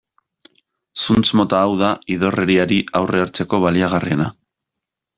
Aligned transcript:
Zuntz 1.01 1.27
mota 1.41 1.59
hau 1.67 1.77
da 1.83 1.91
idorreriari 2.17 2.83
aurre 3.03 3.25
hartzeko 3.27 3.63
baliagarriena. 3.69 4.35